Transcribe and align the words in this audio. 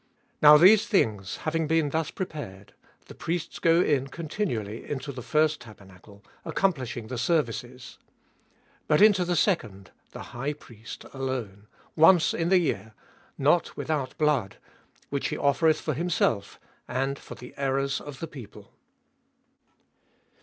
6. 0.37 0.37
Now 0.41 0.57
these 0.57 0.87
things 0.87 1.35
having 1.37 1.67
been 1.67 1.89
thus 1.91 2.09
prepared, 2.09 2.73
the 3.05 3.13
priests 3.13 3.59
go 3.59 3.81
in 3.81 4.07
continually 4.07 4.83
into 4.89 5.11
the 5.11 5.21
first 5.21 5.61
tabernacle, 5.61 6.23
accomplishing 6.43 7.05
the 7.05 7.19
services; 7.19 7.99
7 7.99 8.05
But 8.87 9.01
into 9.03 9.23
the 9.23 9.35
second, 9.35 9.91
the 10.09 10.23
high 10.33 10.53
priest 10.53 11.05
alone, 11.13 11.67
once 11.95 12.33
in 12.33 12.49
the 12.49 12.57
year, 12.57 12.95
not 13.37 13.77
without 13.77 14.17
blood, 14.17 14.57
which 15.11 15.27
he 15.27 15.37
oflereth 15.37 15.79
for 15.79 15.93
himself, 15.93 16.59
and 16.87 17.19
for 17.19 17.35
the 17.35 17.53
errors 17.55 18.01
of 18.01 18.19
the 18.21 18.27
people. 18.27 18.73